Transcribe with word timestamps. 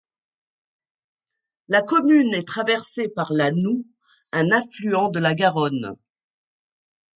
La 1.67 1.83
commune 1.83 2.33
est 2.33 2.47
traversée 2.47 3.07
par 3.07 3.31
la 3.33 3.51
Noue 3.51 3.85
un 4.31 4.49
affluent 4.49 5.09
de 5.09 5.19
la 5.19 5.35
Garonne. 5.35 5.95